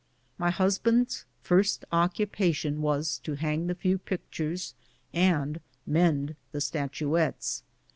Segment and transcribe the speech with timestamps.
[0.39, 4.73] My husband's first occupation was to hang the few pictures
[5.13, 7.61] and mend the statuettes.